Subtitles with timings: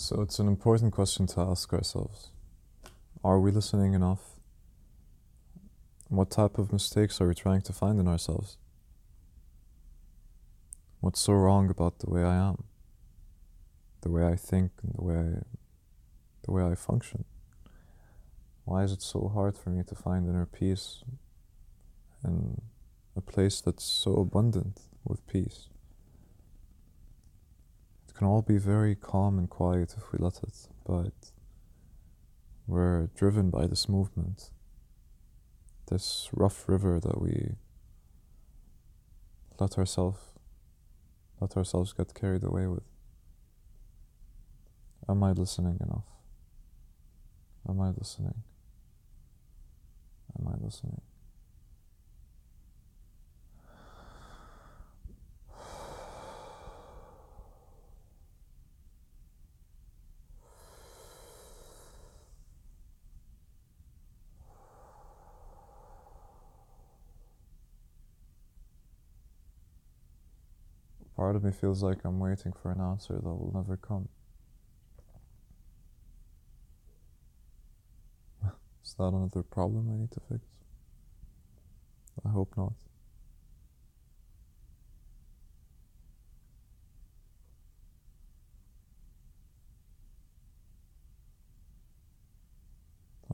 [0.00, 2.30] So it's an important question to ask ourselves.
[3.22, 4.40] Are we listening enough?
[6.08, 8.56] What type of mistakes are we trying to find in ourselves?
[11.00, 12.64] What's so wrong about the way I am?
[14.00, 15.42] The way I think and the way I,
[16.44, 17.26] the way I function?
[18.64, 21.04] Why is it so hard for me to find inner peace
[22.22, 22.62] and
[23.14, 25.68] a place that's so abundant with peace?
[28.20, 31.32] Can all be very calm and quiet if we let it, but
[32.66, 34.50] we're driven by this movement,
[35.90, 37.54] this rough river that we
[39.58, 40.18] let ourselves
[41.40, 42.82] let ourselves get carried away with.
[45.08, 46.04] Am I listening enough?
[47.66, 48.42] Am I listening?
[50.38, 51.00] Am I listening?
[71.20, 74.08] Part of me feels like I'm waiting for an answer that will never come.
[78.82, 80.40] Is that another problem I need to fix?
[82.24, 82.72] I hope not.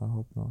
[0.03, 0.51] I hope not.